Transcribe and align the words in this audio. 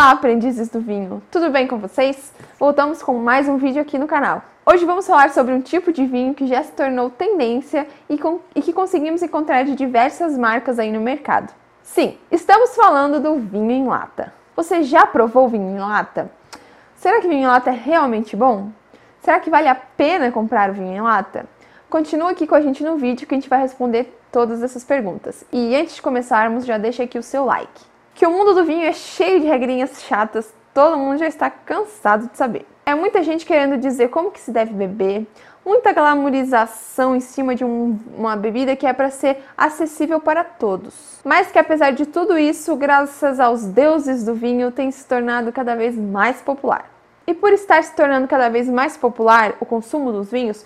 Olá, 0.00 0.12
aprendizes 0.12 0.70
do 0.70 0.80
vinho! 0.80 1.22
Tudo 1.30 1.50
bem 1.50 1.66
com 1.68 1.76
vocês? 1.76 2.32
Voltamos 2.58 3.02
com 3.02 3.18
mais 3.18 3.46
um 3.46 3.58
vídeo 3.58 3.82
aqui 3.82 3.98
no 3.98 4.06
canal. 4.06 4.42
Hoje 4.64 4.86
vamos 4.86 5.06
falar 5.06 5.28
sobre 5.28 5.52
um 5.52 5.60
tipo 5.60 5.92
de 5.92 6.06
vinho 6.06 6.32
que 6.32 6.46
já 6.46 6.62
se 6.62 6.72
tornou 6.72 7.10
tendência 7.10 7.86
e, 8.08 8.16
com, 8.16 8.40
e 8.54 8.62
que 8.62 8.72
conseguimos 8.72 9.22
encontrar 9.22 9.62
de 9.62 9.74
diversas 9.74 10.38
marcas 10.38 10.78
aí 10.78 10.90
no 10.90 11.02
mercado. 11.02 11.52
Sim, 11.82 12.16
estamos 12.32 12.74
falando 12.74 13.20
do 13.20 13.34
vinho 13.40 13.70
em 13.70 13.86
lata. 13.86 14.32
Você 14.56 14.82
já 14.84 15.04
provou 15.04 15.50
vinho 15.50 15.76
em 15.76 15.78
lata? 15.78 16.30
Será 16.94 17.20
que 17.20 17.28
vinho 17.28 17.42
em 17.42 17.46
lata 17.46 17.68
é 17.68 17.74
realmente 17.74 18.34
bom? 18.34 18.70
Será 19.20 19.38
que 19.38 19.50
vale 19.50 19.68
a 19.68 19.74
pena 19.74 20.32
comprar 20.32 20.70
o 20.70 20.72
vinho 20.72 20.96
em 20.96 21.02
lata? 21.02 21.44
Continua 21.90 22.30
aqui 22.30 22.46
com 22.46 22.54
a 22.54 22.62
gente 22.62 22.82
no 22.82 22.96
vídeo 22.96 23.26
que 23.26 23.34
a 23.34 23.38
gente 23.38 23.50
vai 23.50 23.60
responder 23.60 24.18
todas 24.32 24.62
essas 24.62 24.82
perguntas. 24.82 25.44
E 25.52 25.76
antes 25.76 25.96
de 25.96 26.00
começarmos, 26.00 26.64
já 26.64 26.78
deixa 26.78 27.02
aqui 27.02 27.18
o 27.18 27.22
seu 27.22 27.44
like 27.44 27.89
que 28.20 28.26
o 28.26 28.30
mundo 28.30 28.52
do 28.52 28.66
vinho 28.66 28.84
é 28.84 28.92
cheio 28.92 29.40
de 29.40 29.46
regrinhas 29.46 30.02
chatas, 30.02 30.52
todo 30.74 30.98
mundo 30.98 31.16
já 31.16 31.26
está 31.26 31.48
cansado 31.48 32.28
de 32.28 32.36
saber. 32.36 32.66
É 32.84 32.94
muita 32.94 33.22
gente 33.22 33.46
querendo 33.46 33.78
dizer 33.78 34.08
como 34.08 34.30
que 34.30 34.38
se 34.38 34.50
deve 34.50 34.74
beber, 34.74 35.26
muita 35.64 35.90
glamorização 35.94 37.16
em 37.16 37.20
cima 37.20 37.54
de 37.54 37.64
um, 37.64 37.98
uma 38.14 38.36
bebida 38.36 38.76
que 38.76 38.86
é 38.86 38.92
para 38.92 39.08
ser 39.08 39.38
acessível 39.56 40.20
para 40.20 40.44
todos. 40.44 41.18
Mas 41.24 41.50
que 41.50 41.58
apesar 41.58 41.92
de 41.92 42.04
tudo 42.04 42.38
isso, 42.38 42.76
graças 42.76 43.40
aos 43.40 43.64
deuses 43.64 44.22
do 44.22 44.34
vinho, 44.34 44.70
tem 44.70 44.90
se 44.90 45.06
tornado 45.06 45.50
cada 45.50 45.74
vez 45.74 45.96
mais 45.96 46.42
popular. 46.42 46.90
E 47.26 47.32
por 47.32 47.54
estar 47.54 47.82
se 47.82 47.96
tornando 47.96 48.28
cada 48.28 48.50
vez 48.50 48.68
mais 48.68 48.98
popular 48.98 49.54
o 49.60 49.64
consumo 49.64 50.12
dos 50.12 50.30
vinhos, 50.30 50.62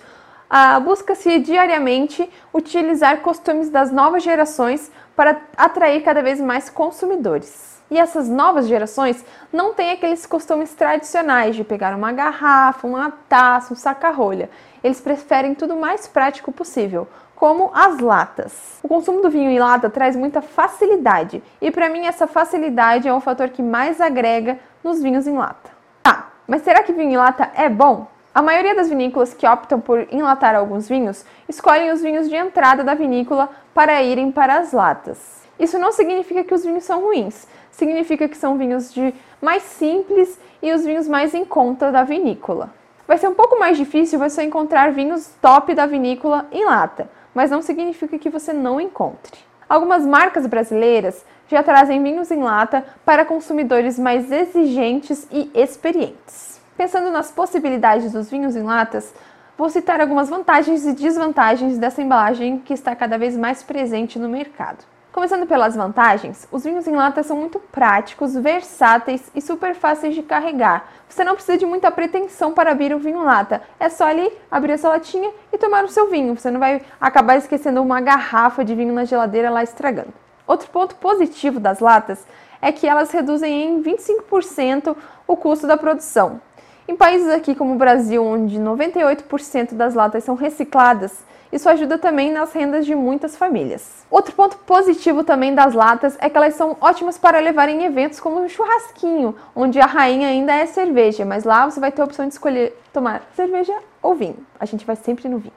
ah, 0.49 0.79
busca-se 0.79 1.39
diariamente 1.39 2.29
utilizar 2.53 3.21
costumes 3.21 3.69
das 3.69 3.91
novas 3.91 4.23
gerações 4.23 4.91
para 5.15 5.41
atrair 5.57 6.03
cada 6.03 6.21
vez 6.21 6.39
mais 6.39 6.69
consumidores. 6.69 7.75
E 7.89 7.99
essas 7.99 8.27
novas 8.27 8.67
gerações 8.67 9.23
não 9.53 9.73
têm 9.73 9.91
aqueles 9.91 10.25
costumes 10.25 10.73
tradicionais 10.73 11.55
de 11.55 11.63
pegar 11.63 11.95
uma 11.95 12.11
garrafa, 12.11 12.87
uma 12.87 13.11
taça, 13.29 13.73
um 13.73 13.75
saca-rolha. 13.75 14.49
Eles 14.83 14.99
preferem 14.99 15.53
tudo 15.53 15.75
mais 15.75 16.07
prático 16.07 16.51
possível, 16.51 17.07
como 17.35 17.69
as 17.73 17.99
latas. 17.99 18.79
O 18.81 18.87
consumo 18.87 19.21
do 19.21 19.29
vinho 19.29 19.51
em 19.51 19.59
lata 19.59 19.89
traz 19.89 20.15
muita 20.15 20.41
facilidade, 20.41 21.43
e 21.61 21.69
para 21.69 21.89
mim 21.89 22.05
essa 22.05 22.25
facilidade 22.25 23.07
é 23.07 23.13
o 23.13 23.19
fator 23.19 23.49
que 23.49 23.61
mais 23.61 24.01
agrega 24.01 24.57
nos 24.83 25.01
vinhos 25.01 25.27
em 25.27 25.37
lata. 25.37 25.69
Tá, 26.01 26.29
mas 26.47 26.63
será 26.63 26.81
que 26.81 26.93
vinho 26.93 27.11
em 27.11 27.17
lata 27.17 27.51
é 27.55 27.69
bom? 27.69 28.07
A 28.35 28.41
maioria 28.41 28.75
das 28.75 28.89
vinícolas 28.89 29.33
que 29.33 29.47
optam 29.47 29.79
por 29.79 30.09
enlatar 30.11 30.55
alguns 30.55 30.89
vinhos 30.89 31.23
escolhem 31.47 31.93
os 31.93 32.01
vinhos 32.01 32.27
de 32.27 32.35
entrada 32.35 32.83
da 32.83 32.93
vinícola 32.93 33.49
para 33.73 34.03
irem 34.03 34.29
para 34.29 34.57
as 34.57 34.73
latas. 34.73 35.47
Isso 35.57 35.79
não 35.79 35.93
significa 35.93 36.43
que 36.43 36.53
os 36.53 36.65
vinhos 36.65 36.83
são 36.83 36.99
ruins, 36.99 37.47
significa 37.71 38.27
que 38.27 38.35
são 38.35 38.57
vinhos 38.57 38.93
de 38.93 39.13
mais 39.41 39.63
simples 39.63 40.37
e 40.61 40.73
os 40.73 40.83
vinhos 40.83 41.07
mais 41.07 41.33
em 41.33 41.45
conta 41.45 41.93
da 41.93 42.03
vinícola. 42.03 42.71
Vai 43.07 43.17
ser 43.17 43.29
um 43.29 43.33
pouco 43.33 43.57
mais 43.57 43.77
difícil 43.77 44.19
você 44.19 44.43
encontrar 44.43 44.91
vinhos 44.91 45.31
top 45.41 45.73
da 45.73 45.85
vinícola 45.85 46.45
em 46.51 46.65
lata, 46.65 47.09
mas 47.33 47.49
não 47.49 47.61
significa 47.61 48.19
que 48.19 48.29
você 48.29 48.51
não 48.51 48.81
encontre. 48.81 49.39
Algumas 49.69 50.05
marcas 50.05 50.45
brasileiras 50.45 51.23
já 51.47 51.63
trazem 51.63 52.03
vinhos 52.03 52.29
em 52.31 52.43
lata 52.43 52.83
para 53.05 53.23
consumidores 53.23 53.97
mais 53.97 54.29
exigentes 54.29 55.25
e 55.31 55.49
experientes. 55.55 56.55
Pensando 56.77 57.09
nas 57.09 57.31
possibilidades 57.31 58.11
dos 58.11 58.29
vinhos 58.29 58.53
em 58.53 58.63
latas, 58.63 59.13
vou 59.57 59.69
citar 59.69 60.01
algumas 60.01 60.27
vantagens 60.27 60.85
e 60.85 60.91
desvantagens 60.91 61.77
dessa 61.77 62.01
embalagem 62.01 62.59
que 62.59 62.73
está 62.73 62.93
cada 62.93 63.17
vez 63.17 63.37
mais 63.37 63.63
presente 63.63 64.19
no 64.19 64.27
mercado. 64.27 64.83
Começando 65.13 65.47
pelas 65.47 65.73
vantagens, 65.73 66.45
os 66.51 66.65
vinhos 66.65 66.85
em 66.85 66.93
lata 66.93 67.23
são 67.23 67.37
muito 67.37 67.59
práticos, 67.59 68.33
versáteis 68.35 69.31
e 69.33 69.41
super 69.41 69.73
fáceis 69.73 70.13
de 70.13 70.21
carregar. 70.21 70.91
Você 71.07 71.23
não 71.23 71.35
precisa 71.35 71.57
de 71.57 71.65
muita 71.65 71.89
pretensão 71.89 72.53
para 72.53 72.71
abrir 72.71 72.93
o 72.93 72.99
vinho 72.99 73.21
em 73.21 73.25
lata. 73.25 73.61
É 73.79 73.87
só 73.87 74.07
ali 74.07 74.29
abrir 74.51 74.73
essa 74.73 74.89
latinha 74.89 75.31
e 75.53 75.57
tomar 75.57 75.85
o 75.85 75.89
seu 75.89 76.09
vinho. 76.09 76.35
Você 76.35 76.51
não 76.51 76.59
vai 76.59 76.81
acabar 76.99 77.37
esquecendo 77.37 77.81
uma 77.81 78.01
garrafa 78.01 78.65
de 78.65 78.75
vinho 78.75 78.93
na 78.93 79.05
geladeira 79.05 79.49
lá 79.49 79.63
estragando. 79.63 80.13
Outro 80.45 80.69
ponto 80.69 80.95
positivo 80.95 81.57
das 81.57 81.79
latas 81.79 82.27
é 82.61 82.73
que 82.73 82.85
elas 82.85 83.11
reduzem 83.11 83.63
em 83.63 83.81
25% 83.81 84.93
o 85.25 85.37
custo 85.37 85.65
da 85.65 85.77
produção. 85.77 86.41
Em 86.87 86.95
países 86.95 87.29
aqui 87.29 87.55
como 87.55 87.73
o 87.73 87.77
Brasil, 87.77 88.23
onde 88.23 88.59
98% 88.59 89.73
das 89.73 89.95
latas 89.95 90.23
são 90.23 90.35
recicladas, 90.35 91.25
isso 91.51 91.67
ajuda 91.67 91.97
também 91.97 92.31
nas 92.31 92.53
rendas 92.53 92.85
de 92.85 92.93
muitas 92.93 93.35
famílias. 93.35 94.05
Outro 94.09 94.35
ponto 94.35 94.55
positivo 94.57 95.23
também 95.23 95.55
das 95.55 95.73
latas 95.73 96.15
é 96.19 96.29
que 96.29 96.37
elas 96.37 96.53
são 96.53 96.77
ótimas 96.79 97.17
para 97.17 97.39
levar 97.39 97.69
em 97.69 97.85
eventos 97.85 98.19
como 98.19 98.39
um 98.39 98.47
churrasquinho, 98.47 99.35
onde 99.55 99.79
a 99.79 99.87
rainha 99.87 100.27
ainda 100.27 100.53
é 100.53 100.67
cerveja, 100.67 101.25
mas 101.25 101.43
lá 101.43 101.67
você 101.67 101.79
vai 101.79 101.91
ter 101.91 102.03
a 102.03 102.05
opção 102.05 102.27
de 102.27 102.33
escolher 102.33 102.77
tomar 102.93 103.23
cerveja 103.35 103.73
ou 103.99 104.13
vinho. 104.13 104.45
A 104.59 104.65
gente 104.65 104.85
vai 104.85 104.95
sempre 104.95 105.27
no 105.27 105.39
vinho. 105.39 105.53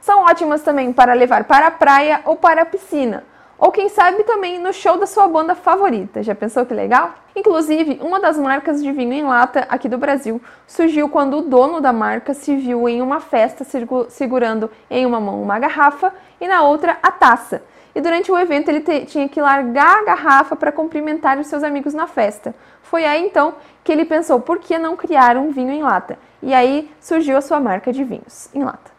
São 0.00 0.24
ótimas 0.24 0.62
também 0.62 0.92
para 0.92 1.14
levar 1.14 1.44
para 1.44 1.68
a 1.68 1.70
praia 1.70 2.20
ou 2.24 2.34
para 2.34 2.62
a 2.62 2.66
piscina 2.66 3.22
ou 3.64 3.72
quem 3.72 3.88
sabe 3.88 4.22
também 4.24 4.58
no 4.58 4.74
show 4.74 4.98
da 4.98 5.06
sua 5.06 5.26
banda 5.26 5.54
favorita. 5.54 6.22
Já 6.22 6.34
pensou 6.34 6.66
que 6.66 6.74
legal? 6.74 7.14
Inclusive, 7.34 7.98
uma 8.02 8.20
das 8.20 8.36
marcas 8.36 8.82
de 8.82 8.92
vinho 8.92 9.14
em 9.14 9.22
lata 9.22 9.66
aqui 9.70 9.88
do 9.88 9.96
Brasil 9.96 10.38
surgiu 10.66 11.08
quando 11.08 11.38
o 11.38 11.40
dono 11.40 11.80
da 11.80 11.90
marca 11.90 12.34
se 12.34 12.54
viu 12.56 12.86
em 12.86 13.00
uma 13.00 13.20
festa 13.20 13.64
segurando 14.10 14.70
em 14.90 15.06
uma 15.06 15.18
mão 15.18 15.40
uma 15.40 15.58
garrafa 15.58 16.12
e 16.38 16.46
na 16.46 16.62
outra 16.62 16.98
a 17.02 17.10
taça. 17.10 17.62
E 17.94 18.02
durante 18.02 18.30
o 18.30 18.38
evento 18.38 18.68
ele 18.68 19.06
tinha 19.06 19.30
que 19.30 19.40
largar 19.40 20.00
a 20.00 20.04
garrafa 20.04 20.54
para 20.54 20.70
cumprimentar 20.70 21.38
os 21.38 21.46
seus 21.46 21.62
amigos 21.62 21.94
na 21.94 22.06
festa. 22.06 22.54
Foi 22.82 23.06
aí 23.06 23.24
então 23.24 23.54
que 23.82 23.90
ele 23.90 24.04
pensou 24.04 24.40
por 24.40 24.58
que 24.58 24.78
não 24.78 24.94
criar 24.94 25.38
um 25.38 25.50
vinho 25.50 25.72
em 25.72 25.82
lata? 25.82 26.18
E 26.42 26.52
aí 26.52 26.90
surgiu 27.00 27.38
a 27.38 27.40
sua 27.40 27.60
marca 27.60 27.90
de 27.90 28.04
vinhos 28.04 28.50
em 28.54 28.62
lata. 28.62 28.92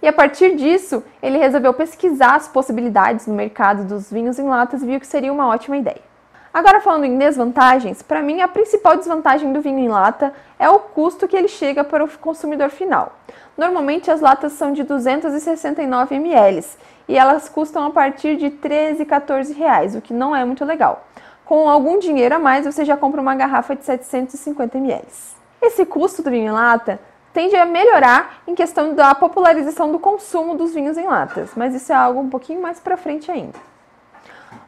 E 0.00 0.08
a 0.08 0.12
partir 0.12 0.56
disso, 0.56 1.02
ele 1.22 1.38
resolveu 1.38 1.74
pesquisar 1.74 2.36
as 2.36 2.48
possibilidades 2.48 3.26
no 3.26 3.34
mercado 3.34 3.84
dos 3.84 4.10
vinhos 4.10 4.38
em 4.38 4.48
latas 4.48 4.82
e 4.82 4.86
viu 4.86 5.00
que 5.00 5.06
seria 5.06 5.32
uma 5.32 5.48
ótima 5.48 5.76
ideia. 5.76 6.08
Agora 6.52 6.80
falando 6.80 7.04
em 7.04 7.18
desvantagens, 7.18 8.02
para 8.02 8.22
mim 8.22 8.40
a 8.40 8.48
principal 8.48 8.96
desvantagem 8.96 9.52
do 9.52 9.60
vinho 9.60 9.78
em 9.78 9.88
lata 9.88 10.32
é 10.58 10.68
o 10.68 10.78
custo 10.78 11.28
que 11.28 11.36
ele 11.36 11.46
chega 11.46 11.84
para 11.84 12.02
o 12.02 12.18
consumidor 12.18 12.70
final. 12.70 13.12
Normalmente 13.56 14.10
as 14.10 14.20
latas 14.20 14.52
são 14.52 14.72
de 14.72 14.82
269 14.82 16.14
ml 16.14 16.64
e 17.06 17.16
elas 17.16 17.48
custam 17.48 17.84
a 17.86 17.90
partir 17.90 18.36
de 18.36 18.50
13, 18.50 19.04
14 19.04 19.52
reais, 19.52 19.94
o 19.94 20.00
que 20.00 20.14
não 20.14 20.34
é 20.34 20.44
muito 20.44 20.64
legal. 20.64 21.06
Com 21.44 21.68
algum 21.68 21.98
dinheiro 21.98 22.34
a 22.34 22.38
mais, 22.38 22.66
você 22.66 22.84
já 22.84 22.96
compra 22.96 23.20
uma 23.20 23.34
garrafa 23.34 23.76
de 23.76 23.84
750 23.84 24.78
ml. 24.78 25.06
Esse 25.60 25.84
custo 25.86 26.22
do 26.22 26.30
vinho 26.30 26.48
em 26.48 26.50
lata 26.50 27.00
tende 27.38 27.54
a 27.54 27.64
melhorar 27.64 28.42
em 28.48 28.54
questão 28.56 28.94
da 28.96 29.14
popularização 29.14 29.92
do 29.92 29.98
consumo 30.00 30.56
dos 30.56 30.74
vinhos 30.74 30.98
em 30.98 31.06
latas, 31.06 31.52
mas 31.54 31.72
isso 31.72 31.92
é 31.92 31.94
algo 31.94 32.18
um 32.18 32.28
pouquinho 32.28 32.60
mais 32.60 32.80
para 32.80 32.96
frente 32.96 33.30
ainda. 33.30 33.56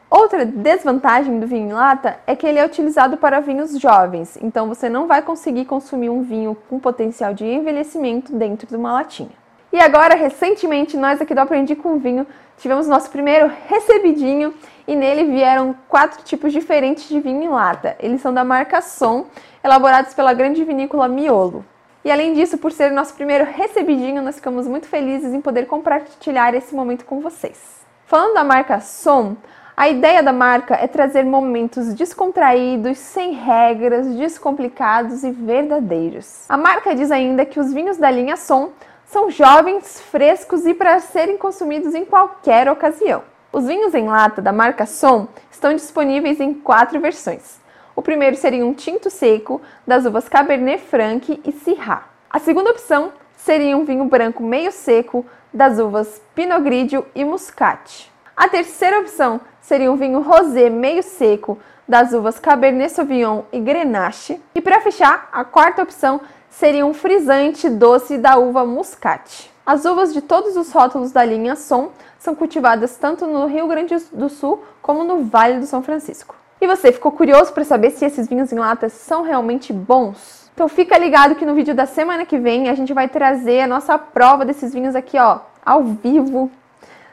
Outra 0.09 0.45
desvantagem 0.45 1.37
do 1.37 1.45
vinho 1.45 1.71
em 1.71 1.73
lata 1.73 2.17
é 2.25 2.33
que 2.33 2.47
ele 2.47 2.59
é 2.59 2.65
utilizado 2.65 3.17
para 3.17 3.41
vinhos 3.41 3.77
jovens, 3.77 4.37
então 4.41 4.69
você 4.69 4.87
não 4.87 5.05
vai 5.05 5.21
conseguir 5.21 5.65
consumir 5.65 6.09
um 6.09 6.21
vinho 6.21 6.55
com 6.69 6.79
potencial 6.79 7.33
de 7.33 7.43
envelhecimento 7.43 8.31
dentro 8.31 8.65
de 8.65 8.77
uma 8.77 8.93
latinha. 8.93 9.35
E 9.73 9.77
agora, 9.77 10.15
recentemente, 10.15 10.95
nós 10.95 11.19
aqui 11.19 11.35
do 11.35 11.41
Aprendi 11.41 11.75
com 11.75 11.99
Vinho 11.99 12.25
tivemos 12.57 12.87
nosso 12.87 13.09
primeiro 13.09 13.51
recebidinho 13.67 14.53
e 14.87 14.95
nele 14.95 15.25
vieram 15.25 15.75
quatro 15.89 16.23
tipos 16.23 16.53
diferentes 16.53 17.09
de 17.09 17.19
vinho 17.19 17.43
em 17.43 17.49
lata. 17.49 17.97
Eles 17.99 18.21
são 18.21 18.33
da 18.33 18.45
marca 18.45 18.81
Som, 18.81 19.25
elaborados 19.61 20.13
pela 20.13 20.33
grande 20.33 20.63
vinícola 20.63 21.09
Miolo. 21.09 21.65
E 22.03 22.11
além 22.11 22.33
disso, 22.33 22.57
por 22.57 22.71
ser 22.71 22.91
nosso 22.91 23.13
primeiro 23.13 23.45
recebidinho, 23.45 24.23
nós 24.23 24.35
ficamos 24.35 24.67
muito 24.67 24.87
felizes 24.87 25.33
em 25.33 25.39
poder 25.39 25.67
compartilhar 25.67 26.53
esse 26.55 26.73
momento 26.73 27.05
com 27.05 27.21
vocês. 27.21 27.59
Falando 28.07 28.33
da 28.33 28.43
marca 28.43 28.79
Som, 28.79 29.37
a 29.77 29.87
ideia 29.87 30.23
da 30.23 30.33
marca 30.33 30.73
é 30.75 30.87
trazer 30.87 31.23
momentos 31.23 31.93
descontraídos, 31.93 32.97
sem 32.97 33.33
regras, 33.33 34.07
descomplicados 34.15 35.23
e 35.23 35.31
verdadeiros. 35.31 36.45
A 36.49 36.57
marca 36.57 36.95
diz 36.95 37.11
ainda 37.11 37.45
que 37.45 37.59
os 37.59 37.71
vinhos 37.71 37.97
da 37.97 38.09
linha 38.09 38.35
Som 38.35 38.71
são 39.05 39.29
jovens, 39.29 40.01
frescos 40.01 40.65
e 40.65 40.73
para 40.73 40.99
serem 40.99 41.37
consumidos 41.37 41.93
em 41.93 42.03
qualquer 42.03 42.67
ocasião. 42.67 43.23
Os 43.53 43.67
vinhos 43.67 43.93
em 43.93 44.07
lata 44.07 44.41
da 44.41 44.51
marca 44.51 44.87
Som 44.87 45.27
estão 45.51 45.73
disponíveis 45.75 46.39
em 46.39 46.53
quatro 46.53 46.99
versões. 46.99 47.60
O 48.01 48.03
primeiro 48.03 48.35
seria 48.35 48.65
um 48.65 48.73
tinto 48.73 49.11
seco 49.11 49.61
das 49.85 50.07
uvas 50.07 50.27
Cabernet 50.27 50.81
Franc 50.81 51.39
e 51.45 51.51
Syrah. 51.51 52.05
A 52.31 52.39
segunda 52.39 52.71
opção 52.71 53.11
seria 53.37 53.77
um 53.77 53.85
vinho 53.85 54.05
branco 54.05 54.41
meio 54.41 54.71
seco 54.71 55.23
das 55.53 55.77
uvas 55.77 56.19
Pinot 56.33 56.63
Grigio 56.63 57.05
e 57.13 57.23
Muscat. 57.23 58.11
A 58.35 58.49
terceira 58.49 59.01
opção 59.01 59.39
seria 59.61 59.91
um 59.91 59.97
vinho 59.97 60.19
rosé 60.19 60.67
meio 60.67 61.03
seco 61.03 61.59
das 61.87 62.11
uvas 62.11 62.39
Cabernet 62.39 62.91
Sauvignon 62.91 63.43
e 63.53 63.59
Grenache. 63.59 64.41
E 64.55 64.61
para 64.61 64.81
fechar, 64.81 65.29
a 65.31 65.43
quarta 65.43 65.83
opção 65.83 66.21
seria 66.49 66.83
um 66.83 66.95
frisante 66.95 67.69
doce 67.69 68.17
da 68.17 68.35
uva 68.35 68.65
Muscat. 68.65 69.51
As 69.63 69.85
uvas 69.85 70.11
de 70.11 70.21
todos 70.21 70.57
os 70.57 70.71
rótulos 70.71 71.11
da 71.11 71.23
linha 71.23 71.55
Som 71.55 71.91
são 72.17 72.33
cultivadas 72.33 72.97
tanto 72.97 73.27
no 73.27 73.45
Rio 73.45 73.67
Grande 73.67 73.95
do 74.11 74.27
Sul 74.27 74.63
como 74.81 75.03
no 75.03 75.25
Vale 75.25 75.59
do 75.59 75.67
São 75.67 75.83
Francisco. 75.83 76.41
E 76.61 76.67
você 76.67 76.91
ficou 76.91 77.11
curioso 77.11 77.51
para 77.51 77.63
saber 77.63 77.89
se 77.89 78.05
esses 78.05 78.27
vinhos 78.27 78.53
em 78.53 78.59
lata 78.59 78.87
são 78.87 79.23
realmente 79.23 79.73
bons? 79.73 80.51
Então 80.53 80.69
fica 80.69 80.95
ligado 80.95 81.33
que 81.33 81.43
no 81.43 81.55
vídeo 81.55 81.73
da 81.73 81.87
semana 81.87 82.23
que 82.23 82.37
vem 82.37 82.69
a 82.69 82.75
gente 82.75 82.93
vai 82.93 83.09
trazer 83.09 83.61
a 83.61 83.67
nossa 83.67 83.97
prova 83.97 84.45
desses 84.45 84.71
vinhos 84.71 84.95
aqui, 84.95 85.17
ó, 85.17 85.39
ao 85.65 85.83
vivo, 85.83 86.51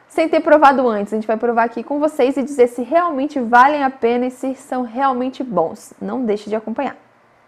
sem 0.06 0.29
ter 0.29 0.41
provado 0.41 0.87
antes. 0.87 1.15
A 1.15 1.17
gente 1.17 1.27
vai 1.27 1.39
provar 1.39 1.65
aqui 1.65 1.83
com 1.83 1.99
vocês 1.99 2.37
e 2.37 2.43
dizer 2.43 2.67
se 2.67 2.83
realmente 2.83 3.41
valem 3.41 3.83
a 3.83 3.89
pena 3.89 4.27
e 4.27 4.31
se 4.31 4.55
são 4.55 4.83
realmente 4.83 5.43
bons. 5.43 5.95
Não 5.99 6.27
deixe 6.27 6.50
de 6.50 6.55
acompanhar. 6.55 6.97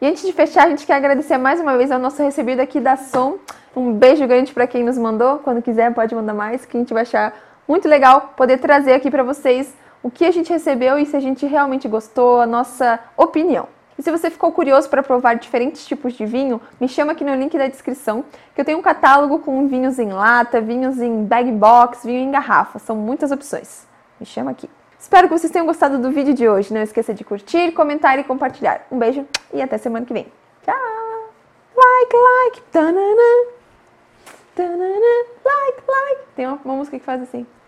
E 0.00 0.06
antes 0.06 0.23
de 0.23 0.32
fechar, 0.32 0.64
a 0.64 0.70
gente 0.70 0.87
quer 0.87 0.94
agradecer 0.94 1.37
mais 1.37 1.61
uma 1.61 1.76
vez 1.76 1.91
ao 1.91 1.99
nosso 1.99 2.23
recebido 2.23 2.61
aqui 2.61 2.81
da 2.81 2.97
Som. 2.97 3.37
Um 3.76 3.93
beijo 3.93 4.26
grande 4.26 4.55
para 4.55 4.67
quem 4.67 4.82
nos 4.82 4.97
mandou. 4.97 5.41
Quando 5.41 5.61
quiser, 5.61 5.93
pode 5.93 6.14
mandar 6.14 6.32
mais, 6.32 6.64
que 6.64 6.79
a 6.79 6.81
gente 6.81 6.94
vai 6.94 7.02
achar 7.02 7.35
muito 7.69 7.87
legal 7.87 8.32
poder 8.38 8.56
trazer 8.56 8.94
aqui 8.94 9.11
para 9.11 9.23
vocês 9.23 9.75
o 10.02 10.11
que 10.11 10.25
a 10.25 10.31
gente 10.31 10.52
recebeu 10.52 10.99
e 10.99 11.06
se 11.06 11.17
a 11.17 11.20
gente 11.20 11.47
realmente 11.47 11.88
gostou, 11.88 12.41
a 12.41 12.47
nossa 12.47 12.99
opinião. 13.17 13.69
E 13.99 14.02
se 14.02 14.11
você 14.11 14.31
ficou 14.31 14.50
curioso 14.50 14.88
para 14.88 15.02
provar 15.02 15.35
diferentes 15.35 15.85
tipos 15.85 16.14
de 16.14 16.25
vinho, 16.25 16.58
me 16.81 16.88
chama 16.88 17.12
aqui 17.12 17.23
no 17.23 17.35
link 17.35 17.56
da 17.58 17.69
descrição, 17.69 18.25
que 18.55 18.61
eu 18.61 18.64
tenho 18.64 18.79
um 18.79 18.82
catálogo 18.82 19.41
com 19.41 19.69
vinhos 19.69 19.99
em 19.99 20.11
lata, 20.11 20.58
vinhos 20.58 20.99
em 21.00 21.25
bag 21.25 21.52
box, 21.52 22.02
vinho 22.06 22.20
em 22.20 22.31
garrafa. 22.31 22.79
São 22.79 22.97
muitas 22.97 23.31
opções. 23.31 23.87
Me 24.19 24.25
chama 24.25 24.52
aqui. 24.52 24.70
Espero 24.99 25.29
que 25.29 25.38
vocês 25.38 25.52
tenham 25.52 25.67
gostado 25.67 25.99
do 25.99 26.11
vídeo 26.11 26.32
de 26.32 26.49
hoje. 26.49 26.73
Não 26.73 26.81
esqueça 26.81 27.12
de 27.12 27.25
curtir, 27.25 27.73
comentar 27.73 28.19
e 28.19 28.25
compartilhar. 28.25 28.87
Um 28.91 28.99
beijo 28.99 29.26
e 29.52 29.61
até 29.61 29.76
semana 29.76 30.06
que 30.06 30.14
vem. 30.14 30.26
Tchau! 30.64 30.75
Like, 31.76 32.17
like, 32.17 32.62
tanana, 32.73 33.49
tanana, 34.55 35.26
like, 35.44 35.82
like. 35.87 36.23
Tem 36.37 36.47
uma, 36.47 36.58
uma 36.64 36.75
música 36.76 36.99
que 36.99 37.05
faz 37.05 37.20
assim. 37.20 37.47